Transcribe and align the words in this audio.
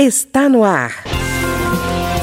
Está 0.00 0.48
no 0.48 0.64
ar. 0.64 1.04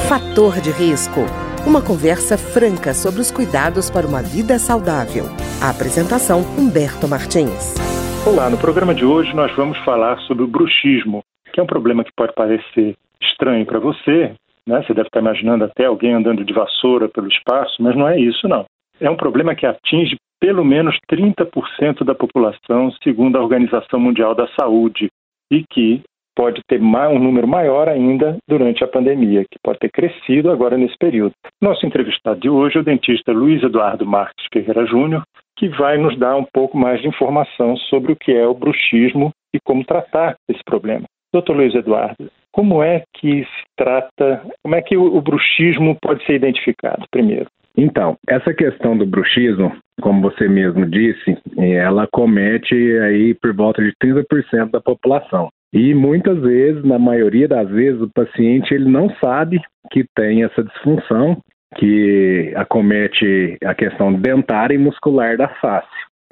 Fator 0.10 0.60
de 0.60 0.72
risco. 0.72 1.22
Uma 1.62 1.78
conversa 1.80 2.36
franca 2.36 2.92
sobre 2.92 3.22
os 3.22 3.30
cuidados 3.30 3.92
para 3.92 4.08
uma 4.08 4.24
vida 4.24 4.58
saudável. 4.58 5.26
A 5.62 5.70
apresentação 5.70 6.42
Humberto 6.58 7.08
Martins. 7.08 7.78
Olá, 8.26 8.50
no 8.50 8.58
programa 8.58 8.96
de 8.96 9.06
hoje 9.06 9.32
nós 9.36 9.56
vamos 9.56 9.78
falar 9.86 10.18
sobre 10.22 10.44
o 10.44 10.48
bruxismo, 10.48 11.22
que 11.54 11.60
é 11.60 11.64
um 11.64 11.68
problema 11.68 12.04
que 12.04 12.10
pode 12.18 12.34
parecer 12.34 12.98
estranho 13.22 13.64
para 13.64 13.78
você, 13.78 14.34
né? 14.66 14.82
Você 14.82 14.96
deve 14.96 15.10
estar 15.10 15.20
imaginando 15.20 15.66
até 15.66 15.86
alguém 15.86 16.16
andando 16.16 16.44
de 16.44 16.54
vassoura 16.54 17.08
pelo 17.08 17.28
espaço, 17.28 17.76
mas 17.80 17.96
não 17.96 18.08
é 18.08 18.20
isso 18.20 18.48
não. 18.48 18.66
É 19.00 19.08
um 19.08 19.16
problema 19.16 19.54
que 19.54 19.68
atinge 19.68 20.18
pelo 20.42 20.66
menos 20.66 20.98
30% 21.08 22.04
da 22.04 22.16
população, 22.16 22.92
segundo 23.04 23.38
a 23.38 23.44
Organização 23.44 24.00
Mundial 24.00 24.34
da 24.34 24.48
Saúde, 24.60 25.12
e 25.52 25.64
que 25.70 26.02
pode 26.38 26.62
ter 26.68 26.80
um 26.80 27.18
número 27.18 27.48
maior 27.48 27.90
ainda 27.90 28.38
durante 28.48 28.84
a 28.84 28.88
pandemia, 28.88 29.44
que 29.50 29.58
pode 29.64 29.80
ter 29.80 29.90
crescido 29.90 30.52
agora 30.52 30.78
nesse 30.78 30.96
período. 31.00 31.34
Nosso 31.60 31.84
entrevistado 31.84 32.40
de 32.40 32.48
hoje 32.48 32.78
é 32.78 32.82
o 32.82 32.84
dentista 32.84 33.32
Luiz 33.32 33.64
Eduardo 33.64 34.06
Marques 34.06 34.46
Ferreira 34.54 34.86
Júnior, 34.86 35.24
que 35.58 35.68
vai 35.70 35.98
nos 35.98 36.16
dar 36.20 36.36
um 36.36 36.46
pouco 36.54 36.78
mais 36.78 37.02
de 37.02 37.08
informação 37.08 37.76
sobre 37.76 38.12
o 38.12 38.16
que 38.16 38.32
é 38.32 38.46
o 38.46 38.54
bruxismo 38.54 39.32
e 39.52 39.60
como 39.66 39.84
tratar 39.84 40.36
esse 40.48 40.62
problema. 40.64 41.06
Doutor 41.34 41.56
Luiz 41.56 41.74
Eduardo, 41.74 42.30
como 42.52 42.84
é 42.84 43.04
que 43.16 43.44
se 43.44 43.64
trata, 43.76 44.44
como 44.62 44.76
é 44.76 44.82
que 44.82 44.96
o, 44.96 45.20
bruxismo 45.20 45.98
pode 46.00 46.24
ser 46.26 46.36
identificado 46.36 47.04
primeiro? 47.10 47.48
Então, 47.76 48.16
essa 48.28 48.54
questão 48.54 48.96
do 48.96 49.06
bruxismo, 49.06 49.76
como 50.02 50.22
você 50.22 50.48
mesmo 50.48 50.86
disse, 50.86 51.38
ela 51.58 52.08
comete 52.12 52.76
aí 52.76 53.34
por 53.36 53.56
volta 53.56 53.84
de 53.84 53.92
30% 54.04 54.72
da 54.72 54.82
população. 54.82 55.50
E 55.74 55.94
muitas 55.94 56.40
vezes, 56.42 56.84
na 56.84 56.98
maioria 56.98 57.48
das 57.48 57.70
vezes, 57.70 58.02
o 58.02 58.10
paciente 58.10 58.74
ele 58.74 58.90
não 58.90 59.10
sabe 59.24 59.62
que 59.92 60.06
tem 60.16 60.44
essa 60.44 60.64
disfunção 60.64 61.38
que 61.76 62.54
acomete 62.56 63.58
a 63.64 63.76
questão 63.76 64.14
dentária 64.14 64.74
e 64.74 64.78
muscular 64.78 65.38
da 65.38 65.50
face. 65.50 65.88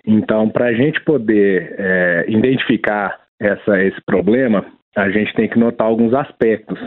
Então, 0.06 0.50
para 0.50 0.68
a 0.68 0.74
gente 0.74 1.02
poder 1.04 1.76
é, 1.78 2.26
identificar 2.28 3.20
essa, 3.40 3.82
esse 3.84 4.00
problema, 4.06 4.66
a 4.96 5.10
gente 5.10 5.34
tem 5.34 5.50
que 5.50 5.60
notar 5.60 5.88
alguns 5.88 6.14
aspectos. 6.14 6.80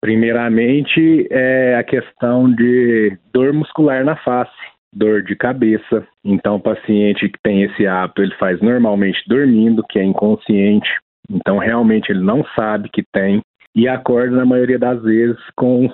Primeiramente, 0.00 1.26
é 1.30 1.74
a 1.74 1.82
questão 1.82 2.52
de 2.52 3.18
dor 3.32 3.52
muscular 3.52 4.04
na 4.04 4.14
face, 4.16 4.52
dor 4.92 5.22
de 5.22 5.34
cabeça. 5.34 6.06
Então, 6.24 6.56
o 6.56 6.60
paciente 6.60 7.28
que 7.28 7.38
tem 7.42 7.62
esse 7.62 7.86
hábito, 7.86 8.22
ele 8.22 8.34
faz 8.36 8.60
normalmente 8.60 9.20
dormindo, 9.26 9.84
que 9.88 9.98
é 9.98 10.04
inconsciente. 10.04 10.88
Então, 11.30 11.58
realmente, 11.58 12.10
ele 12.10 12.20
não 12.20 12.44
sabe 12.54 12.88
que 12.88 13.02
tem 13.12 13.40
e 13.74 13.86
acorda, 13.86 14.34
na 14.34 14.46
maioria 14.46 14.78
das 14.78 15.02
vezes, 15.02 15.38
com 15.54 15.90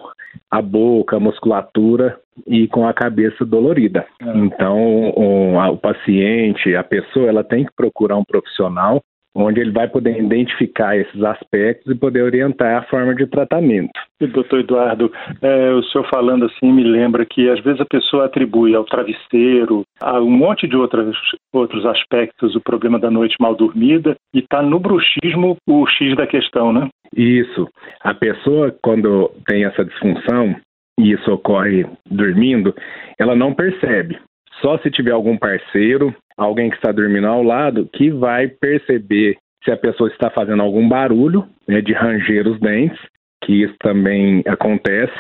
a 0.50 0.62
boca, 0.62 1.16
a 1.16 1.20
musculatura 1.20 2.19
e 2.47 2.69
com 2.69 2.86
a 2.86 2.94
cabeça 2.94 3.44
dolorida. 3.44 4.06
É. 4.20 4.39
Então, 4.39 5.11
o, 5.11 5.56
o 5.56 5.77
paciente, 5.77 6.77
a 6.77 6.84
pessoa, 6.84 7.28
ela 7.28 7.42
tem 7.42 7.64
que 7.64 7.72
procurar 7.77 8.16
um 8.16 8.24
profissional 8.24 9.02
onde 9.34 9.61
ele 9.61 9.70
vai 9.70 9.88
poder 9.88 10.19
identificar 10.19 10.97
esses 10.97 11.22
aspectos 11.22 11.92
e 11.92 11.98
poder 11.98 12.22
orientar 12.22 12.77
a 12.77 12.83
forma 12.83 13.14
de 13.14 13.27
tratamento. 13.27 13.92
E, 14.20 14.27
doutor 14.27 14.61
Eduardo, 14.61 15.11
é, 15.41 15.70
o 15.72 15.83
senhor 15.84 16.06
falando 16.08 16.44
assim 16.44 16.70
me 16.70 16.84
lembra 16.84 17.24
que 17.24 17.48
às 17.48 17.61
vezes 17.61 17.80
a 17.80 17.86
pessoa 17.86 18.27
atribui 18.27 18.74
ao 18.74 18.84
travesseiro, 18.84 19.83
a 20.00 20.20
um 20.20 20.30
monte 20.30 20.69
de 20.69 20.77
outras, 20.77 21.16
outros 21.52 21.84
aspectos, 21.86 22.55
o 22.55 22.61
problema 22.61 22.98
da 22.98 23.11
noite 23.11 23.36
mal 23.41 23.55
dormida, 23.55 24.14
e 24.34 24.41
está 24.41 24.62
no 24.62 24.78
bruxismo 24.78 25.56
o 25.69 25.86
X 25.86 26.17
da 26.17 26.27
questão, 26.27 26.72
né? 26.72 26.89
Isso. 27.17 27.69
A 28.02 28.14
pessoa, 28.14 28.74
quando 28.83 29.30
tem 29.46 29.64
essa 29.64 29.84
disfunção, 29.84 30.56
e 30.98 31.12
isso 31.12 31.33
ocorre 31.33 31.86
dormindo, 32.11 32.74
ela 33.19 33.34
não 33.34 33.55
percebe. 33.55 34.19
Só 34.62 34.78
se 34.78 34.91
tiver 34.91 35.10
algum 35.10 35.36
parceiro, 35.36 36.14
alguém 36.36 36.70
que 36.70 36.77
está 36.77 36.92
dormindo 36.92 37.27
ao 37.27 37.42
lado, 37.42 37.89
que 37.92 38.11
vai 38.11 38.48
perceber 38.48 39.36
se 39.64 39.70
a 39.70 39.77
pessoa 39.77 40.08
está 40.08 40.30
fazendo 40.30 40.62
algum 40.62 40.89
barulho, 40.89 41.45
né, 41.68 41.80
de 41.80 41.92
ranger 41.92 42.48
os 42.48 42.58
dentes, 42.61 42.98
que 43.45 43.64
isso 43.64 43.74
também 43.80 44.42
acontece. 44.46 45.12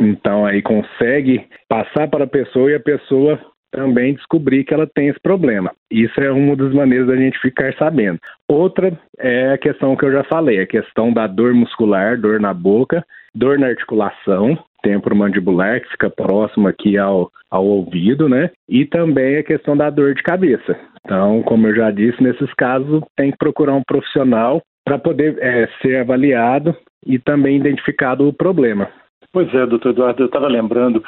Então 0.00 0.46
aí 0.46 0.62
consegue 0.62 1.44
passar 1.68 2.08
para 2.08 2.24
a 2.24 2.28
pessoa 2.28 2.70
e 2.70 2.74
a 2.74 2.80
pessoa 2.80 3.38
também 3.72 4.14
descobrir 4.14 4.62
que 4.64 4.72
ela 4.72 4.86
tem 4.86 5.08
esse 5.08 5.20
problema. 5.20 5.72
Isso 5.90 6.20
é 6.20 6.30
uma 6.30 6.54
das 6.54 6.72
maneiras 6.72 7.08
da 7.08 7.16
gente 7.16 7.38
ficar 7.40 7.74
sabendo. 7.74 8.20
Outra 8.48 8.96
é 9.18 9.50
a 9.50 9.58
questão 9.58 9.96
que 9.96 10.04
eu 10.04 10.12
já 10.12 10.22
falei, 10.24 10.60
a 10.60 10.66
questão 10.66 11.12
da 11.12 11.26
dor 11.26 11.52
muscular, 11.52 12.16
dor 12.16 12.38
na 12.38 12.54
boca, 12.54 13.04
dor 13.34 13.58
na 13.58 13.66
articulação, 13.66 14.56
temporomandibular, 14.84 15.80
que 15.80 15.88
fica 15.88 16.10
próximo 16.10 16.68
aqui 16.68 16.98
ao, 16.98 17.30
ao 17.50 17.64
ouvido, 17.64 18.28
né? 18.28 18.50
E 18.68 18.84
também 18.84 19.38
a 19.38 19.42
questão 19.42 19.76
da 19.76 19.88
dor 19.90 20.14
de 20.14 20.22
cabeça. 20.22 20.78
Então, 21.04 21.42
como 21.42 21.66
eu 21.66 21.74
já 21.74 21.90
disse, 21.90 22.22
nesses 22.22 22.52
casos 22.54 23.02
tem 23.16 23.30
que 23.30 23.38
procurar 23.38 23.74
um 23.74 23.82
profissional 23.82 24.62
para 24.84 24.98
poder 24.98 25.36
é, 25.40 25.66
ser 25.80 25.96
avaliado 25.96 26.76
e 27.06 27.18
também 27.18 27.56
identificado 27.56 28.28
o 28.28 28.32
problema. 28.32 28.88
Pois 29.32 29.52
é, 29.54 29.66
doutor 29.66 29.90
Eduardo, 29.90 30.22
eu 30.22 30.26
estava 30.26 30.46
lembrando, 30.46 31.02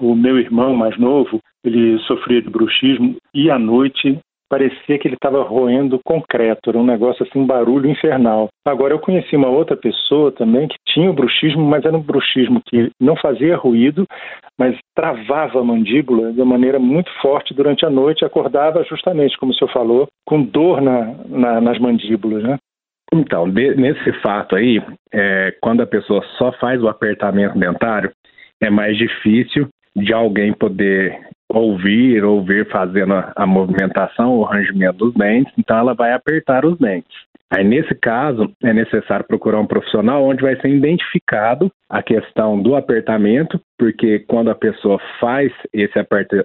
o 0.00 0.14
meu 0.14 0.38
irmão 0.38 0.74
mais 0.74 0.98
novo, 0.98 1.40
ele 1.64 1.98
sofria 2.00 2.40
de 2.40 2.48
bruxismo 2.48 3.16
e 3.34 3.50
à 3.50 3.58
noite 3.58 4.18
parecia 4.48 4.98
que 4.98 5.06
ele 5.06 5.14
estava 5.14 5.42
roendo 5.42 6.00
concreto, 6.04 6.70
era 6.70 6.78
um 6.78 6.84
negócio 6.84 7.24
assim, 7.24 7.38
um 7.38 7.46
barulho 7.46 7.90
infernal. 7.90 8.48
Agora, 8.66 8.94
eu 8.94 8.98
conheci 8.98 9.36
uma 9.36 9.48
outra 9.48 9.76
pessoa 9.76 10.32
também 10.32 10.68
que 10.68 10.76
tinha 10.86 11.10
o 11.10 11.14
bruxismo, 11.14 11.64
mas 11.64 11.84
era 11.84 11.96
um 11.96 12.02
bruxismo 12.02 12.60
que 12.66 12.90
não 13.00 13.16
fazia 13.16 13.56
ruído, 13.56 14.06
mas 14.58 14.76
travava 14.94 15.60
a 15.60 15.64
mandíbula 15.64 16.32
de 16.32 16.40
uma 16.40 16.52
maneira 16.52 16.78
muito 16.78 17.10
forte 17.20 17.54
durante 17.54 17.84
a 17.84 17.90
noite 17.90 18.24
acordava 18.24 18.84
justamente, 18.84 19.36
como 19.38 19.52
o 19.52 19.54
senhor 19.54 19.70
falou, 19.72 20.08
com 20.26 20.42
dor 20.42 20.80
na, 20.80 21.14
na, 21.26 21.60
nas 21.60 21.78
mandíbulas, 21.78 22.42
né? 22.42 22.58
Então, 23.12 23.46
nesse 23.46 24.12
fato 24.20 24.54
aí, 24.54 24.82
é, 25.12 25.54
quando 25.62 25.82
a 25.82 25.86
pessoa 25.86 26.22
só 26.36 26.52
faz 26.52 26.82
o 26.82 26.88
apertamento 26.88 27.58
dentário, 27.58 28.12
é 28.60 28.68
mais 28.68 28.98
difícil 28.98 29.68
de 29.96 30.12
alguém 30.12 30.52
poder 30.52 31.18
ouvir 31.48 32.24
ou 32.24 32.44
ver 32.44 32.68
fazendo 32.68 33.14
a, 33.14 33.32
a 33.34 33.46
movimentação, 33.46 34.36
o 34.36 34.44
rangimento 34.44 34.98
dos 34.98 35.14
dentes, 35.14 35.52
então 35.56 35.78
ela 35.78 35.94
vai 35.94 36.12
apertar 36.12 36.64
os 36.64 36.78
dentes. 36.78 37.16
Aí, 37.50 37.64
nesse 37.64 37.94
caso, 37.94 38.52
é 38.62 38.74
necessário 38.74 39.26
procurar 39.26 39.58
um 39.58 39.66
profissional 39.66 40.22
onde 40.22 40.42
vai 40.42 40.54
ser 40.60 40.68
identificado 40.68 41.72
a 41.88 42.02
questão 42.02 42.60
do 42.60 42.76
apertamento, 42.76 43.58
porque 43.78 44.18
quando 44.28 44.50
a 44.50 44.54
pessoa 44.54 45.00
faz 45.18 45.50
esse 45.72 45.98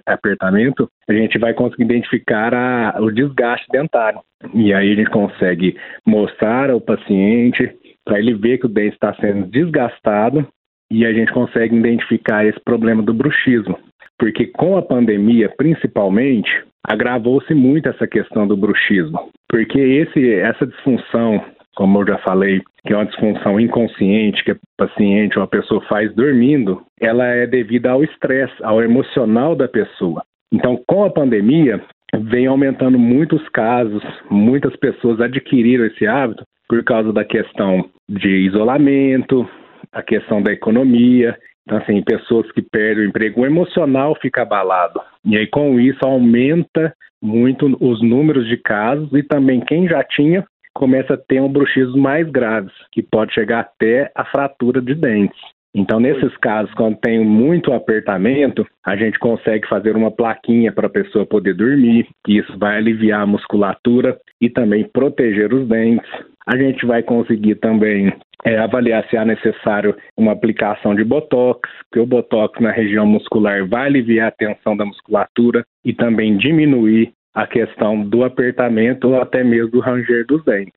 apertamento, 0.06 0.88
a 1.06 1.12
gente 1.12 1.38
vai 1.38 1.52
conseguir 1.52 1.84
identificar 1.84 2.54
a, 2.54 2.96
o 3.02 3.10
desgaste 3.10 3.66
dentário. 3.70 4.20
E 4.54 4.72
aí 4.72 4.92
a 4.92 4.96
gente 4.96 5.10
consegue 5.10 5.76
mostrar 6.06 6.70
ao 6.70 6.80
paciente 6.80 7.70
para 8.02 8.18
ele 8.18 8.32
ver 8.32 8.56
que 8.56 8.66
o 8.66 8.70
dente 8.70 8.94
está 8.94 9.14
sendo 9.16 9.46
desgastado 9.46 10.46
e 10.90 11.04
a 11.04 11.12
gente 11.12 11.32
consegue 11.32 11.76
identificar 11.76 12.46
esse 12.46 12.60
problema 12.60 13.02
do 13.02 13.12
bruxismo 13.12 13.78
porque 14.18 14.46
com 14.46 14.76
a 14.76 14.82
pandemia, 14.82 15.52
principalmente, 15.56 16.50
agravou-se 16.86 17.54
muito 17.54 17.88
essa 17.88 18.06
questão 18.06 18.46
do 18.46 18.56
bruxismo, 18.56 19.30
porque 19.48 19.78
esse, 19.78 20.34
essa 20.34 20.66
disfunção, 20.66 21.42
como 21.76 22.00
eu 22.00 22.06
já 22.06 22.18
falei, 22.18 22.60
que 22.86 22.92
é 22.92 22.96
uma 22.96 23.06
disfunção 23.06 23.58
inconsciente 23.58 24.44
que 24.44 24.52
o 24.52 24.58
paciente 24.76 25.38
ou 25.38 25.44
a 25.44 25.48
pessoa 25.48 25.80
faz 25.88 26.14
dormindo, 26.14 26.82
ela 27.00 27.24
é 27.26 27.46
devida 27.46 27.90
ao 27.90 28.04
estresse, 28.04 28.54
ao 28.62 28.82
emocional 28.82 29.56
da 29.56 29.66
pessoa. 29.66 30.22
Então, 30.52 30.78
com 30.86 31.04
a 31.04 31.10
pandemia, 31.10 31.82
vem 32.16 32.46
aumentando 32.46 32.98
muitos 32.98 33.48
casos, 33.48 34.02
muitas 34.30 34.76
pessoas 34.76 35.20
adquiriram 35.20 35.86
esse 35.86 36.06
hábito 36.06 36.44
por 36.68 36.82
causa 36.84 37.12
da 37.12 37.24
questão 37.24 37.88
de 38.08 38.46
isolamento, 38.46 39.48
a 39.92 40.02
questão 40.02 40.42
da 40.42 40.52
economia 40.52 41.36
então, 41.64 41.78
assim, 41.78 42.02
pessoas 42.02 42.50
que 42.52 42.60
perdem 42.60 43.06
o 43.06 43.08
emprego, 43.08 43.40
o 43.40 43.46
emocional 43.46 44.14
fica 44.20 44.42
abalado. 44.42 45.00
E 45.24 45.36
aí, 45.36 45.46
com 45.46 45.80
isso, 45.80 45.98
aumenta 46.02 46.94
muito 47.22 47.66
os 47.80 48.02
números 48.02 48.46
de 48.46 48.58
casos 48.58 49.10
e 49.14 49.22
também 49.22 49.60
quem 49.60 49.88
já 49.88 50.04
tinha 50.04 50.44
começa 50.74 51.14
a 51.14 51.16
ter 51.16 51.40
um 51.40 51.48
bruxismo 51.48 51.96
mais 51.96 52.28
graves, 52.28 52.72
que 52.92 53.00
pode 53.00 53.32
chegar 53.32 53.60
até 53.60 54.10
a 54.14 54.24
fratura 54.24 54.82
de 54.82 54.94
dentes. 54.94 55.38
Então, 55.74 55.98
nesses 55.98 56.36
casos, 56.36 56.72
quando 56.74 56.96
tem 56.98 57.18
muito 57.24 57.72
apertamento, 57.72 58.64
a 58.84 58.94
gente 58.94 59.18
consegue 59.18 59.66
fazer 59.68 59.96
uma 59.96 60.10
plaquinha 60.10 60.70
para 60.70 60.86
a 60.86 60.90
pessoa 60.90 61.26
poder 61.26 61.54
dormir, 61.54 62.06
que 62.24 62.38
isso 62.38 62.56
vai 62.58 62.76
aliviar 62.76 63.22
a 63.22 63.26
musculatura 63.26 64.16
e 64.40 64.48
também 64.48 64.84
proteger 64.84 65.52
os 65.52 65.66
dentes. 65.66 66.08
A 66.46 66.56
gente 66.56 66.86
vai 66.86 67.02
conseguir 67.02 67.56
também 67.56 68.12
é, 68.44 68.58
avaliar 68.58 69.04
se 69.08 69.16
há 69.16 69.24
necessário 69.24 69.96
uma 70.16 70.32
aplicação 70.32 70.94
de 70.94 71.02
botox, 71.02 71.68
que 71.92 71.98
o 71.98 72.06
botox 72.06 72.60
na 72.60 72.70
região 72.70 73.06
muscular 73.06 73.66
vai 73.66 73.86
aliviar 73.86 74.28
a 74.28 74.30
tensão 74.30 74.76
da 74.76 74.84
musculatura 74.84 75.64
e 75.84 75.92
também 75.92 76.36
diminuir 76.36 77.12
a 77.34 77.48
questão 77.48 78.00
do 78.00 78.22
apertamento 78.22 79.08
ou 79.08 79.20
até 79.20 79.42
mesmo 79.42 79.72
do 79.72 79.80
ranger 79.80 80.24
dos 80.26 80.44
dentes. 80.44 80.72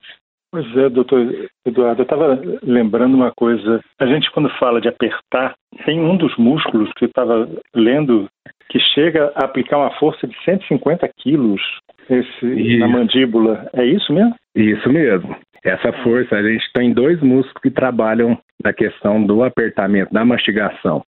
Pois 0.51 0.77
é, 0.77 0.89
doutor 0.89 1.49
Eduardo, 1.65 2.01
eu 2.01 2.03
estava 2.03 2.39
lembrando 2.63 3.15
uma 3.15 3.31
coisa. 3.31 3.81
A 3.99 4.05
gente, 4.05 4.31
quando 4.31 4.49
fala 4.57 4.79
de 4.79 4.87
apertar, 4.87 5.55
tem 5.85 5.99
um 5.99 6.15
dos 6.15 6.35
músculos 6.37 6.89
que 6.95 7.05
eu 7.05 7.09
estava 7.09 7.49
lendo 7.75 8.29
que 8.69 8.79
chega 8.79 9.31
a 9.35 9.45
aplicar 9.45 9.77
uma 9.77 9.91
força 9.99 10.25
de 10.25 10.35
150 10.43 11.09
quilos 11.17 11.61
esse, 12.09 12.77
na 12.77 12.87
mandíbula. 12.87 13.69
É 13.73 13.85
isso 13.85 14.13
mesmo? 14.13 14.35
Isso 14.55 14.89
mesmo. 14.89 15.35
Essa 15.63 15.91
força, 16.03 16.35
a 16.35 16.43
gente 16.43 16.65
tem 16.73 16.93
dois 16.93 17.19
músculos 17.21 17.61
que 17.61 17.69
trabalham 17.69 18.37
na 18.63 18.71
questão 18.71 19.23
do 19.23 19.43
apertamento, 19.43 20.13
da 20.13 20.23
mastigação, 20.23 21.03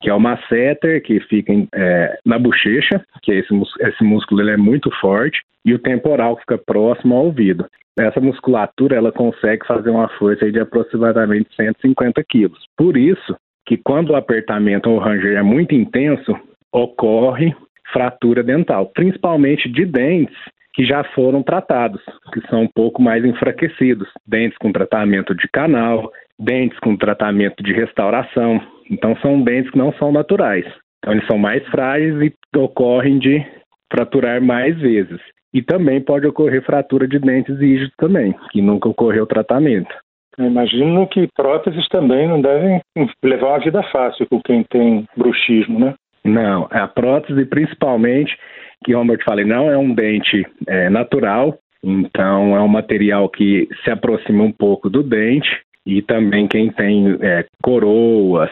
que 0.00 0.08
é 0.08 0.14
o 0.14 0.20
masseter, 0.20 1.02
que 1.02 1.20
fica 1.20 1.52
é, 1.74 2.18
na 2.24 2.38
bochecha, 2.38 3.04
que 3.22 3.32
esse, 3.32 3.54
esse 3.80 4.02
músculo 4.02 4.40
ele 4.40 4.52
é 4.52 4.56
muito 4.56 4.90
forte, 5.00 5.42
e 5.64 5.74
o 5.74 5.78
temporal, 5.78 6.36
que 6.36 6.42
fica 6.42 6.58
próximo 6.58 7.14
ao 7.14 7.26
ouvido. 7.26 7.66
Essa 7.98 8.20
musculatura 8.20 8.96
ela 8.96 9.12
consegue 9.12 9.66
fazer 9.66 9.90
uma 9.90 10.08
força 10.08 10.50
de 10.50 10.58
aproximadamente 10.58 11.54
150 11.54 12.24
quilos. 12.24 12.58
Por 12.76 12.96
isso 12.96 13.36
que 13.66 13.76
quando 13.76 14.10
o 14.10 14.16
apertamento 14.16 14.88
ou 14.88 14.98
ranger 14.98 15.36
é 15.36 15.42
muito 15.42 15.74
intenso, 15.74 16.34
ocorre 16.72 17.54
fratura 17.92 18.42
dental, 18.42 18.86
principalmente 18.94 19.68
de 19.68 19.84
dentes 19.84 20.36
que 20.72 20.84
já 20.84 21.02
foram 21.14 21.42
tratados, 21.42 22.00
que 22.32 22.40
são 22.48 22.62
um 22.62 22.68
pouco 22.68 23.02
mais 23.02 23.24
enfraquecidos, 23.24 24.08
dentes 24.26 24.56
com 24.58 24.72
tratamento 24.72 25.34
de 25.34 25.48
canal, 25.48 26.10
dentes 26.40 26.78
com 26.80 26.96
tratamento 26.96 27.62
de 27.62 27.72
restauração. 27.72 28.60
Então 28.90 29.16
são 29.16 29.40
dentes 29.42 29.70
que 29.70 29.78
não 29.78 29.92
são 29.94 30.10
naturais. 30.10 30.64
Então 30.98 31.12
eles 31.12 31.26
são 31.26 31.38
mais 31.38 31.64
frágeis 31.68 32.14
e 32.20 32.58
ocorrem 32.58 33.18
de 33.18 33.44
fraturar 33.92 34.42
mais 34.42 34.76
vezes. 34.78 35.20
E 35.52 35.62
também 35.62 36.00
pode 36.00 36.26
ocorrer 36.26 36.64
fratura 36.64 37.08
de 37.08 37.18
dentes 37.18 37.58
rígidos 37.58 37.94
também, 37.98 38.34
que 38.52 38.62
nunca 38.62 38.88
ocorreu 38.88 39.26
tratamento. 39.26 39.92
Eu 40.38 40.46
imagino 40.46 41.06
que 41.08 41.28
próteses 41.34 41.86
também 41.88 42.28
não 42.28 42.40
devem 42.40 42.80
levar 43.22 43.48
uma 43.48 43.58
vida 43.58 43.82
fácil 43.84 44.26
com 44.28 44.40
quem 44.40 44.64
tem 44.64 45.06
bruxismo, 45.16 45.78
né? 45.78 45.94
Não, 46.24 46.68
a 46.70 46.86
prótese 46.86 47.44
principalmente, 47.46 48.36
que 48.84 48.92
como 48.92 49.12
eu 49.12 49.18
te 49.18 49.24
falei, 49.24 49.44
não 49.44 49.70
é 49.70 49.76
um 49.76 49.92
dente 49.92 50.46
é, 50.66 50.88
natural, 50.88 51.58
então 51.82 52.56
é 52.56 52.60
um 52.60 52.68
material 52.68 53.28
que 53.28 53.68
se 53.82 53.90
aproxima 53.90 54.44
um 54.44 54.52
pouco 54.52 54.88
do 54.88 55.02
dente 55.02 55.50
e 55.86 56.02
também 56.02 56.46
quem 56.46 56.70
tem 56.70 57.18
é, 57.20 57.46
coroas, 57.62 58.50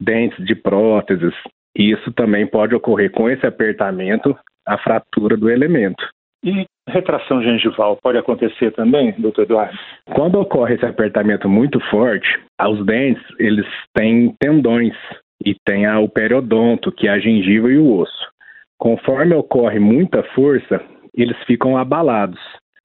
dentes 0.00 0.44
de 0.44 0.54
próteses, 0.54 1.34
isso 1.76 2.12
também 2.12 2.46
pode 2.46 2.74
ocorrer 2.74 3.10
com 3.10 3.28
esse 3.28 3.46
apertamento, 3.46 4.36
a 4.66 4.78
fratura 4.78 5.36
do 5.36 5.50
elemento. 5.50 6.04
E 6.44 6.66
retração 6.88 7.42
gengival 7.42 7.98
pode 8.02 8.18
acontecer 8.18 8.70
também, 8.72 9.12
doutor 9.18 9.42
Eduardo? 9.42 9.76
Quando 10.14 10.40
ocorre 10.40 10.74
esse 10.74 10.86
apertamento 10.86 11.48
muito 11.48 11.80
forte, 11.90 12.28
os 12.60 12.84
dentes 12.86 13.22
eles 13.38 13.66
têm 13.94 14.34
tendões 14.38 14.94
e 15.44 15.54
tem 15.64 15.86
o 15.96 16.08
periodonto, 16.08 16.92
que 16.92 17.08
é 17.08 17.12
a 17.12 17.18
gengiva 17.18 17.70
e 17.70 17.78
o 17.78 17.92
osso. 17.92 18.28
Conforme 18.78 19.34
ocorre 19.34 19.78
muita 19.78 20.22
força, 20.34 20.80
eles 21.14 21.36
ficam 21.44 21.76
abalados. 21.76 22.40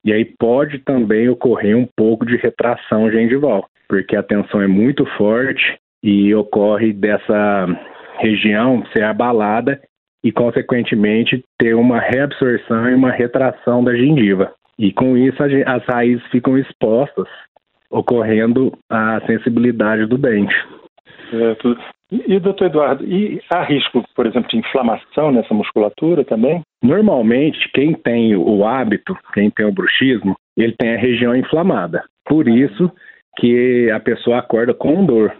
E 0.05 0.11
aí 0.11 0.25
pode 0.25 0.79
também 0.79 1.29
ocorrer 1.29 1.77
um 1.77 1.87
pouco 1.95 2.25
de 2.25 2.35
retração 2.35 3.09
gengival, 3.09 3.65
porque 3.87 4.15
a 4.15 4.23
tensão 4.23 4.61
é 4.61 4.67
muito 4.67 5.05
forte 5.17 5.77
e 6.03 6.33
ocorre 6.35 6.91
dessa 6.91 7.67
região 8.19 8.85
ser 8.87 9.03
abalada 9.03 9.79
e, 10.23 10.31
consequentemente, 10.31 11.43
ter 11.57 11.73
uma 11.73 11.99
reabsorção 11.99 12.89
e 12.89 12.93
uma 12.93 13.11
retração 13.11 13.83
da 13.83 13.95
gengiva. 13.95 14.53
E 14.77 14.91
com 14.91 15.17
isso, 15.17 15.37
as 15.41 15.85
raízes 15.85 16.25
ficam 16.27 16.57
expostas, 16.57 17.27
ocorrendo 17.89 18.71
a 18.89 19.21
sensibilidade 19.25 20.05
do 20.05 20.17
dente. 20.17 20.55
Certo. 21.29 21.77
E, 22.27 22.39
doutor 22.39 22.67
Eduardo, 22.67 23.03
e 23.05 23.41
há 23.49 23.63
risco, 23.63 24.03
por 24.15 24.27
exemplo, 24.27 24.49
de 24.49 24.57
inflamação 24.57 25.31
nessa 25.31 25.53
musculatura 25.53 26.23
também? 26.23 26.61
Normalmente, 26.83 27.69
quem 27.73 27.93
tem 27.93 28.35
o 28.35 28.65
hábito, 28.65 29.17
quem 29.33 29.49
tem 29.49 29.65
o 29.65 29.71
bruxismo, 29.71 30.35
ele 30.55 30.75
tem 30.77 30.93
a 30.93 30.99
região 30.99 31.35
inflamada. 31.35 32.03
Por 32.25 32.47
isso 32.47 32.91
que 33.39 33.89
a 33.91 33.99
pessoa 33.99 34.39
acorda 34.39 34.73
com 34.73 35.05
dor. 35.05 35.33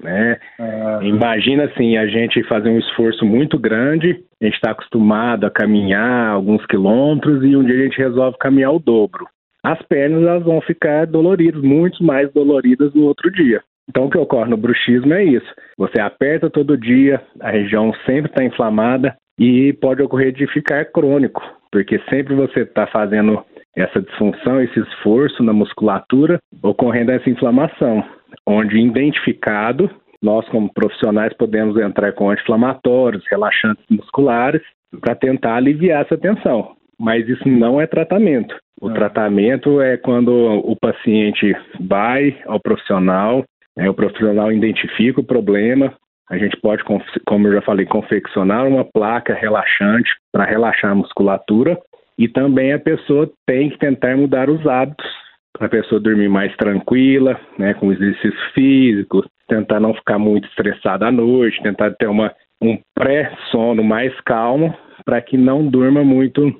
Né? 0.00 0.38
Ah. 0.58 1.00
Imagina 1.02 1.64
assim, 1.64 1.96
a 1.96 2.06
gente 2.06 2.42
fazer 2.44 2.70
um 2.70 2.78
esforço 2.78 3.24
muito 3.24 3.58
grande, 3.58 4.24
a 4.40 4.44
gente 4.44 4.54
está 4.54 4.70
acostumado 4.70 5.44
a 5.44 5.50
caminhar 5.50 6.30
alguns 6.30 6.64
quilômetros 6.66 7.44
e 7.44 7.54
um 7.56 7.64
dia 7.64 7.74
a 7.74 7.82
gente 7.84 7.98
resolve 7.98 8.38
caminhar 8.38 8.72
o 8.72 8.78
dobro. 8.78 9.26
As 9.62 9.80
pernas 9.82 10.22
elas 10.22 10.42
vão 10.42 10.60
ficar 10.62 11.06
doloridas, 11.06 11.62
muito 11.62 12.02
mais 12.02 12.32
doloridas 12.32 12.94
no 12.94 13.04
outro 13.04 13.30
dia. 13.30 13.62
Então, 13.90 14.04
o 14.04 14.10
que 14.10 14.18
ocorre 14.18 14.48
no 14.48 14.56
bruxismo 14.56 15.12
é 15.12 15.24
isso. 15.24 15.52
Você 15.76 16.00
aperta 16.00 16.48
todo 16.48 16.78
dia, 16.78 17.20
a 17.40 17.50
região 17.50 17.92
sempre 18.06 18.30
está 18.30 18.44
inflamada 18.44 19.16
e 19.36 19.72
pode 19.80 20.00
ocorrer 20.00 20.32
de 20.32 20.46
ficar 20.46 20.84
crônico, 20.84 21.42
porque 21.72 22.00
sempre 22.08 22.36
você 22.36 22.60
está 22.60 22.86
fazendo 22.86 23.44
essa 23.76 24.00
disfunção, 24.00 24.60
esse 24.60 24.78
esforço 24.78 25.42
na 25.42 25.52
musculatura, 25.52 26.38
ocorrendo 26.62 27.10
essa 27.10 27.28
inflamação, 27.28 28.04
onde 28.46 28.78
identificado, 28.78 29.90
nós 30.22 30.48
como 30.50 30.72
profissionais 30.72 31.32
podemos 31.32 31.76
entrar 31.76 32.12
com 32.12 32.30
anti-inflamatórios, 32.30 33.26
relaxantes 33.28 33.84
musculares, 33.90 34.62
para 35.00 35.16
tentar 35.16 35.56
aliviar 35.56 36.02
essa 36.02 36.16
tensão. 36.16 36.76
Mas 36.96 37.28
isso 37.28 37.48
não 37.48 37.80
é 37.80 37.88
tratamento. 37.88 38.54
O 38.80 38.90
tratamento 38.90 39.80
é 39.80 39.96
quando 39.96 40.30
o 40.30 40.76
paciente 40.76 41.56
vai 41.80 42.38
ao 42.46 42.60
profissional, 42.60 43.44
o 43.88 43.94
profissional 43.94 44.52
identifica 44.52 45.20
o 45.20 45.24
problema, 45.24 45.94
a 46.30 46.38
gente 46.38 46.56
pode, 46.58 46.84
como 47.26 47.48
eu 47.48 47.54
já 47.54 47.62
falei, 47.62 47.84
confeccionar 47.86 48.66
uma 48.66 48.84
placa 48.84 49.34
relaxante 49.34 50.10
para 50.32 50.44
relaxar 50.44 50.92
a 50.92 50.94
musculatura. 50.94 51.76
E 52.16 52.28
também 52.28 52.72
a 52.72 52.78
pessoa 52.78 53.28
tem 53.46 53.70
que 53.70 53.78
tentar 53.78 54.16
mudar 54.16 54.48
os 54.48 54.64
hábitos 54.64 55.06
para 55.52 55.66
a 55.66 55.70
pessoa 55.70 56.00
dormir 56.00 56.28
mais 56.28 56.54
tranquila, 56.56 57.38
né, 57.58 57.74
com 57.74 57.92
exercício 57.92 58.32
físico, 58.54 59.24
tentar 59.48 59.80
não 59.80 59.92
ficar 59.94 60.18
muito 60.18 60.46
estressada 60.48 61.08
à 61.08 61.10
noite, 61.10 61.62
tentar 61.62 61.90
ter 61.92 62.06
uma, 62.06 62.32
um 62.62 62.78
pré-sono 62.94 63.82
mais 63.82 64.12
calmo 64.20 64.72
para 65.04 65.20
que 65.20 65.36
não 65.36 65.66
durma 65.66 66.04
muito 66.04 66.54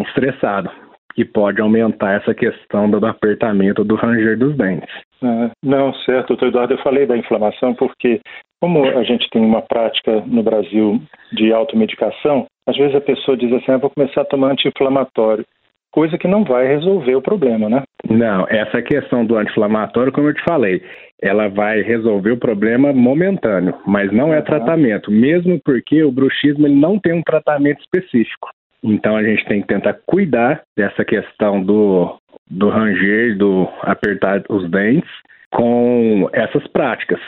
estressado, 0.00 0.70
que 1.14 1.24
pode 1.24 1.60
aumentar 1.60 2.14
essa 2.14 2.34
questão 2.34 2.90
do 2.90 3.04
apertamento 3.06 3.84
do 3.84 3.94
ranger 3.94 4.38
dos 4.38 4.56
dentes. 4.56 4.92
É, 5.22 5.50
não, 5.62 5.92
certo, 5.94 6.28
doutor 6.28 6.48
Eduardo, 6.48 6.74
eu 6.74 6.82
falei 6.82 7.06
da 7.06 7.16
inflamação 7.16 7.74
porque, 7.74 8.20
como 8.60 8.84
a 8.84 9.02
gente 9.04 9.28
tem 9.30 9.44
uma 9.44 9.62
prática 9.62 10.22
no 10.26 10.42
Brasil 10.42 11.00
de 11.32 11.52
automedicação, 11.52 12.46
às 12.68 12.76
vezes 12.76 12.94
a 12.94 13.00
pessoa 13.00 13.36
diz 13.36 13.52
assim, 13.52 13.72
ah, 13.72 13.78
vou 13.78 13.90
começar 13.90 14.22
a 14.22 14.26
tomar 14.26 14.52
anti-inflamatório, 14.52 15.44
coisa 15.92 16.16
que 16.16 16.26
não 16.26 16.42
vai 16.42 16.66
resolver 16.66 17.14
o 17.14 17.22
problema, 17.22 17.68
né? 17.68 17.82
Não, 18.08 18.46
essa 18.48 18.82
questão 18.82 19.24
do 19.24 19.36
anti-inflamatório, 19.36 20.12
como 20.12 20.28
eu 20.28 20.34
te 20.34 20.42
falei, 20.42 20.82
ela 21.20 21.48
vai 21.48 21.82
resolver 21.82 22.32
o 22.32 22.38
problema 22.38 22.92
momentâneo, 22.92 23.74
mas 23.86 24.12
não 24.12 24.34
é 24.34 24.42
tratamento, 24.42 25.10
mesmo 25.10 25.60
porque 25.64 26.02
o 26.02 26.10
bruxismo 26.10 26.66
ele 26.66 26.74
não 26.74 26.98
tem 26.98 27.12
um 27.12 27.22
tratamento 27.22 27.80
específico. 27.80 28.48
Então 28.82 29.16
a 29.16 29.22
gente 29.22 29.44
tem 29.46 29.60
que 29.60 29.68
tentar 29.68 29.94
cuidar 30.06 30.62
dessa 30.76 31.04
questão 31.04 31.62
do 31.62 32.18
do 32.50 32.68
ranger, 32.68 33.36
do 33.38 33.66
apertar 33.80 34.42
os 34.50 34.70
dentes, 34.70 35.10
com 35.50 36.28
essas 36.32 36.66
práticas. 36.68 37.20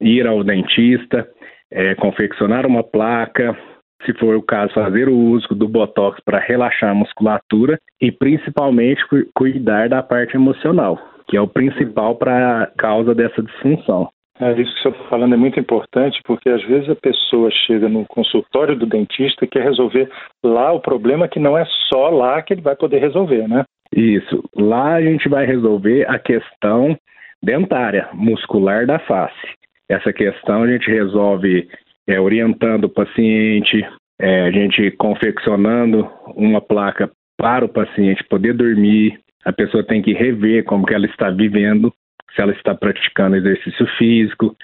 Ir 0.00 0.26
ao 0.26 0.42
dentista, 0.42 1.28
é, 1.70 1.94
confeccionar 1.94 2.66
uma 2.66 2.82
placa, 2.82 3.56
se 4.04 4.12
for 4.14 4.34
o 4.36 4.42
caso, 4.42 4.72
fazer 4.72 5.08
o 5.08 5.16
uso 5.16 5.54
do 5.54 5.68
botox 5.68 6.20
para 6.24 6.38
relaxar 6.38 6.90
a 6.90 6.94
musculatura 6.94 7.78
e 8.00 8.10
principalmente 8.10 9.06
cu 9.08 9.24
cuidar 9.34 9.88
da 9.88 10.02
parte 10.02 10.34
emocional, 10.36 10.98
que 11.28 11.36
é 11.36 11.40
o 11.40 11.48
principal 11.48 12.16
para 12.16 12.70
causa 12.76 13.14
dessa 13.14 13.42
disfunção. 13.42 14.08
É, 14.40 14.52
isso 14.60 14.74
que 14.74 14.82
senhor 14.82 14.94
está 14.94 15.08
falando 15.08 15.34
é 15.34 15.36
muito 15.36 15.60
importante, 15.60 16.20
porque 16.24 16.48
às 16.48 16.62
vezes 16.64 16.88
a 16.88 16.96
pessoa 16.96 17.50
chega 17.66 17.88
no 17.88 18.06
consultório 18.06 18.76
do 18.76 18.86
dentista 18.86 19.44
e 19.44 19.48
quer 19.48 19.62
resolver 19.62 20.10
lá 20.42 20.72
o 20.72 20.80
problema 20.80 21.28
que 21.28 21.38
não 21.38 21.56
é 21.56 21.64
só 21.92 22.08
lá 22.08 22.40
que 22.42 22.54
ele 22.54 22.62
vai 22.62 22.74
poder 22.74 22.98
resolver, 22.98 23.46
né? 23.46 23.64
Isso. 23.94 24.42
Lá 24.56 24.94
a 24.94 25.02
gente 25.02 25.28
vai 25.28 25.44
resolver 25.44 26.08
a 26.08 26.18
questão 26.18 26.96
dentária, 27.42 28.08
muscular 28.14 28.86
da 28.86 28.98
face. 29.00 29.48
Essa 29.88 30.12
questão 30.12 30.62
a 30.62 30.66
gente 30.66 30.90
resolve 30.90 31.68
é, 32.06 32.18
orientando 32.18 32.84
o 32.84 32.88
paciente, 32.88 33.86
é, 34.18 34.42
a 34.42 34.50
gente 34.50 34.90
confeccionando 34.92 36.08
uma 36.34 36.60
placa 36.60 37.10
para 37.36 37.64
o 37.64 37.68
paciente 37.68 38.24
poder 38.24 38.54
dormir. 38.54 39.18
A 39.44 39.52
pessoa 39.52 39.84
tem 39.84 40.00
que 40.00 40.12
rever 40.12 40.64
como 40.64 40.86
que 40.86 40.94
ela 40.94 41.06
está 41.06 41.30
vivendo, 41.30 41.92
se 42.34 42.42
ela 42.42 42.52
está 42.52 42.74
praticando 42.74 43.36
exercício 43.36 43.86
físico, 43.98 44.56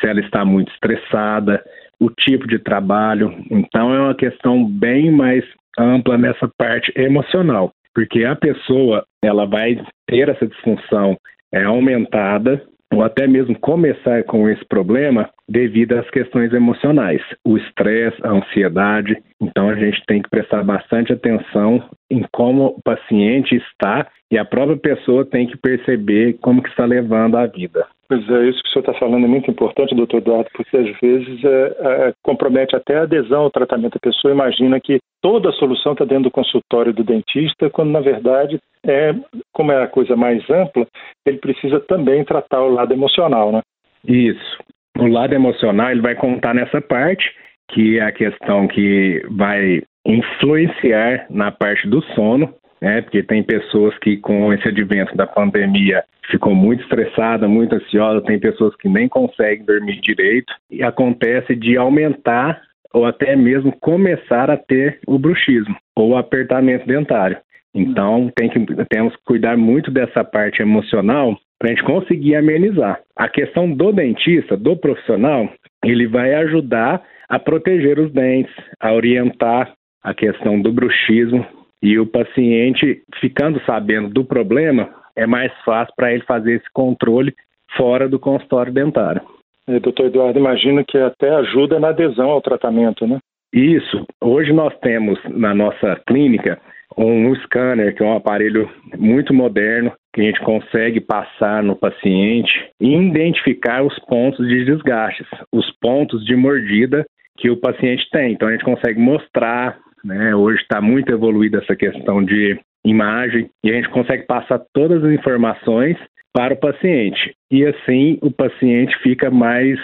se 0.00 0.06
ela 0.06 0.20
está 0.20 0.44
muito 0.44 0.72
estressada, 0.72 1.64
o 1.98 2.10
tipo 2.10 2.46
de 2.46 2.58
trabalho. 2.58 3.34
Então 3.50 3.94
é 3.94 4.00
uma 4.00 4.14
questão 4.14 4.64
bem 4.64 5.10
mais 5.10 5.44
ampla 5.78 6.18
nessa 6.18 6.48
parte 6.58 6.92
emocional. 6.96 7.72
porque 7.94 8.24
a 8.24 8.36
pessoa 8.36 9.06
ela 9.24 9.46
vai 9.46 9.82
ter 10.06 10.28
essa 10.28 10.46
disfunção 10.46 11.16
é, 11.50 11.64
aumentada 11.64 12.62
ou 12.96 13.02
até 13.02 13.26
mesmo 13.26 13.58
começar 13.58 14.24
com 14.24 14.48
esse 14.48 14.64
problema 14.64 15.28
devido 15.46 15.92
às 15.92 16.08
questões 16.10 16.50
emocionais, 16.54 17.20
o 17.44 17.58
estresse, 17.58 18.16
a 18.22 18.30
ansiedade. 18.30 19.22
Então 19.38 19.68
a 19.68 19.74
gente 19.74 20.02
tem 20.06 20.22
que 20.22 20.30
prestar 20.30 20.62
bastante 20.64 21.12
atenção 21.12 21.82
em 22.10 22.24
como 22.32 22.64
o 22.64 22.82
paciente 22.82 23.54
está 23.54 24.06
e 24.30 24.38
a 24.38 24.44
própria 24.46 24.78
pessoa 24.78 25.26
tem 25.26 25.46
que 25.46 25.58
perceber 25.58 26.38
como 26.40 26.62
que 26.62 26.70
está 26.70 26.86
levando 26.86 27.36
a 27.36 27.46
vida. 27.46 27.86
Pois 28.08 28.28
é, 28.30 28.48
isso 28.48 28.62
que 28.62 28.68
o 28.68 28.72
senhor 28.72 28.82
está 28.82 28.94
falando 28.94 29.24
é 29.24 29.28
muito 29.28 29.50
importante, 29.50 29.94
doutor 29.94 30.18
Eduardo, 30.18 30.48
porque 30.52 30.76
às 30.76 31.00
vezes 31.00 31.44
é, 31.44 31.76
é, 31.80 32.14
compromete 32.22 32.76
até 32.76 32.98
a 32.98 33.02
adesão 33.02 33.42
ao 33.42 33.50
tratamento. 33.50 33.96
A 33.96 34.00
pessoa 34.00 34.32
imagina 34.32 34.78
que 34.80 35.00
toda 35.20 35.50
a 35.50 35.52
solução 35.52 35.92
está 35.92 36.04
dentro 36.04 36.24
do 36.24 36.30
consultório 36.30 36.92
do 36.92 37.02
dentista, 37.02 37.68
quando 37.68 37.90
na 37.90 38.00
verdade, 38.00 38.60
é, 38.84 39.12
como 39.52 39.72
é 39.72 39.82
a 39.82 39.88
coisa 39.88 40.14
mais 40.14 40.48
ampla, 40.48 40.86
ele 41.26 41.38
precisa 41.38 41.80
também 41.80 42.24
tratar 42.24 42.62
o 42.62 42.72
lado 42.72 42.92
emocional, 42.92 43.50
né? 43.50 43.60
Isso. 44.06 44.58
O 44.98 45.08
lado 45.08 45.34
emocional 45.34 45.90
ele 45.90 46.00
vai 46.00 46.14
contar 46.14 46.54
nessa 46.54 46.80
parte, 46.80 47.34
que 47.72 47.98
é 47.98 48.02
a 48.02 48.12
questão 48.12 48.68
que 48.68 49.20
vai 49.30 49.82
influenciar 50.06 51.26
na 51.28 51.50
parte 51.50 51.88
do 51.88 52.00
sono, 52.14 52.54
né? 52.80 53.02
Porque 53.02 53.22
tem 53.22 53.42
pessoas 53.42 53.98
que 53.98 54.16
com 54.18 54.52
esse 54.52 54.68
advento 54.68 55.16
da 55.16 55.26
pandemia 55.26 56.04
ficou 56.30 56.54
muito 56.54 56.82
estressada, 56.82 57.48
muito 57.48 57.74
ansiosa, 57.74 58.24
tem 58.24 58.38
pessoas 58.38 58.74
que 58.76 58.88
nem 58.88 59.08
conseguem 59.08 59.64
dormir 59.64 60.00
direito 60.00 60.52
e 60.70 60.82
acontece 60.82 61.54
de 61.54 61.76
aumentar 61.76 62.60
ou 62.92 63.04
até 63.04 63.36
mesmo 63.36 63.72
começar 63.80 64.50
a 64.50 64.56
ter 64.56 64.98
o 65.06 65.18
bruxismo 65.18 65.76
ou 65.94 66.16
apertamento 66.16 66.86
dentário. 66.86 67.36
Então 67.74 68.32
tem 68.34 68.48
que, 68.48 68.58
temos 68.88 69.14
que 69.16 69.22
cuidar 69.24 69.56
muito 69.56 69.90
dessa 69.90 70.24
parte 70.24 70.62
emocional 70.62 71.36
para 71.58 71.70
a 71.70 71.74
gente 71.74 71.84
conseguir 71.84 72.34
amenizar. 72.36 73.00
A 73.14 73.28
questão 73.28 73.70
do 73.70 73.92
dentista, 73.92 74.56
do 74.56 74.76
profissional, 74.76 75.48
ele 75.84 76.06
vai 76.06 76.34
ajudar 76.34 77.02
a 77.28 77.38
proteger 77.38 77.98
os 77.98 78.12
dentes, 78.12 78.54
a 78.80 78.92
orientar 78.92 79.72
a 80.02 80.14
questão 80.14 80.60
do 80.60 80.72
bruxismo 80.72 81.44
e 81.82 81.98
o 81.98 82.06
paciente 82.06 83.02
ficando 83.20 83.60
sabendo 83.66 84.08
do 84.08 84.24
problema, 84.24 84.88
é 85.16 85.26
mais 85.26 85.52
fácil 85.64 85.94
para 85.96 86.12
ele 86.12 86.22
fazer 86.24 86.54
esse 86.54 86.70
controle 86.72 87.34
fora 87.76 88.08
do 88.08 88.18
consultório 88.18 88.72
dentário. 88.72 89.22
É, 89.68 89.80
doutor 89.80 90.06
Eduardo, 90.06 90.38
imagino 90.38 90.84
que 90.84 90.96
até 90.96 91.30
ajuda 91.30 91.80
na 91.80 91.88
adesão 91.88 92.30
ao 92.30 92.40
tratamento, 92.40 93.06
né? 93.06 93.18
Isso. 93.52 94.06
Hoje 94.22 94.52
nós 94.52 94.72
temos 94.80 95.18
na 95.28 95.54
nossa 95.54 96.00
clínica 96.06 96.60
um 96.96 97.34
scanner, 97.36 97.94
que 97.94 98.02
é 98.02 98.06
um 98.06 98.16
aparelho 98.16 98.70
muito 98.96 99.34
moderno, 99.34 99.92
que 100.14 100.20
a 100.20 100.24
gente 100.24 100.40
consegue 100.40 101.00
passar 101.00 101.62
no 101.62 101.76
paciente 101.76 102.70
e 102.80 102.94
identificar 102.94 103.82
os 103.82 103.98
pontos 104.06 104.46
de 104.48 104.64
desgastes, 104.64 105.26
os 105.52 105.70
pontos 105.80 106.24
de 106.24 106.34
mordida 106.36 107.04
que 107.38 107.50
o 107.50 107.56
paciente 107.56 108.08
tem. 108.10 108.32
Então 108.32 108.48
a 108.48 108.52
gente 108.52 108.64
consegue 108.64 108.98
mostrar, 108.98 109.78
né? 110.04 110.34
Hoje 110.34 110.62
está 110.62 110.80
muito 110.80 111.10
evoluída 111.12 111.58
essa 111.58 111.76
questão 111.76 112.24
de 112.24 112.58
imagem 112.90 113.50
e 113.64 113.70
a 113.70 113.74
gente 113.74 113.88
consegue 113.90 114.24
passar 114.24 114.60
todas 114.72 115.04
as 115.04 115.12
informações 115.12 115.96
para 116.32 116.54
o 116.54 116.60
paciente. 116.60 117.34
E 117.50 117.64
assim 117.64 118.18
o 118.22 118.30
paciente 118.30 118.96
fica 119.02 119.30
mais 119.30 119.78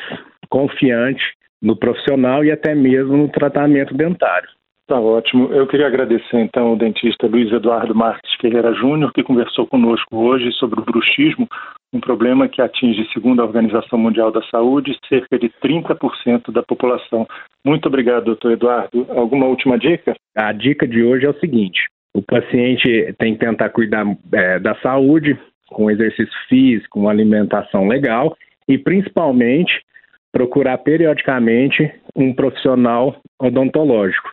confiante 0.48 1.22
no 1.62 1.76
profissional 1.76 2.44
e 2.44 2.50
até 2.50 2.74
mesmo 2.74 3.16
no 3.16 3.28
tratamento 3.28 3.94
dentário. 3.94 4.48
Tá 4.86 5.00
ótimo. 5.00 5.50
Eu 5.52 5.66
queria 5.66 5.86
agradecer 5.86 6.38
então 6.38 6.66
ao 6.68 6.76
dentista 6.76 7.26
Luiz 7.26 7.50
Eduardo 7.52 7.94
Marques 7.94 8.34
Ferreira 8.40 8.74
Júnior, 8.74 9.12
que 9.12 9.22
conversou 9.22 9.66
conosco 9.66 10.16
hoje 10.16 10.52
sobre 10.52 10.80
o 10.80 10.84
bruxismo, 10.84 11.48
um 11.94 12.00
problema 12.00 12.48
que 12.48 12.60
atinge, 12.60 13.08
segundo 13.12 13.40
a 13.40 13.44
Organização 13.44 13.98
Mundial 13.98 14.32
da 14.32 14.42
Saúde, 14.50 14.98
cerca 15.08 15.38
de 15.38 15.48
30% 15.64 16.50
da 16.52 16.62
população. 16.62 17.26
Muito 17.64 17.86
obrigado, 17.86 18.24
doutor 18.24 18.52
Eduardo. 18.52 19.06
Alguma 19.10 19.46
última 19.46 19.78
dica? 19.78 20.14
A 20.36 20.52
dica 20.52 20.86
de 20.86 21.02
hoje 21.02 21.24
é 21.24 21.30
o 21.30 21.38
seguinte: 21.38 21.88
o 22.14 22.22
paciente 22.22 23.14
tem 23.18 23.34
que 23.34 23.44
tentar 23.44 23.70
cuidar 23.70 24.04
é, 24.32 24.58
da 24.58 24.74
saúde 24.76 25.38
com 25.68 25.90
exercício 25.90 26.34
físico, 26.48 27.00
uma 27.00 27.10
alimentação 27.10 27.88
legal 27.88 28.36
e 28.68 28.76
principalmente 28.76 29.82
procurar 30.30 30.78
periodicamente 30.78 31.90
um 32.14 32.34
profissional 32.34 33.16
odontológico 33.40 34.30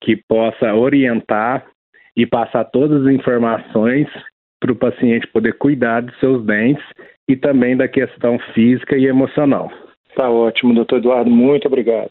que 0.00 0.16
possa 0.28 0.74
orientar 0.74 1.64
e 2.16 2.26
passar 2.26 2.64
todas 2.64 3.06
as 3.06 3.12
informações 3.12 4.06
para 4.60 4.72
o 4.72 4.76
paciente 4.76 5.26
poder 5.28 5.54
cuidar 5.54 6.02
dos 6.02 6.18
seus 6.18 6.44
dentes 6.44 6.84
e 7.28 7.36
também 7.36 7.76
da 7.76 7.88
questão 7.88 8.38
física 8.54 8.96
e 8.96 9.06
emocional. 9.06 9.70
Tá 10.14 10.30
ótimo, 10.30 10.74
doutor 10.74 10.98
Eduardo, 10.98 11.30
muito 11.30 11.66
obrigado. 11.66 12.10